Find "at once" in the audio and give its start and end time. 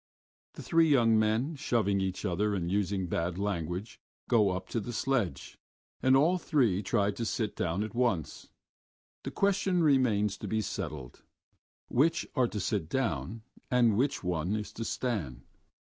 7.83-8.49